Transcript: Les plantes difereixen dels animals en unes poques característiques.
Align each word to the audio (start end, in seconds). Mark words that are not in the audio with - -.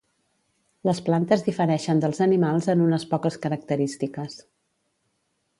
Les 0.89 1.01
plantes 1.09 1.43
difereixen 1.49 2.01
dels 2.05 2.23
animals 2.27 2.71
en 2.75 2.83
unes 2.89 3.07
poques 3.15 3.39
característiques. 3.47 4.43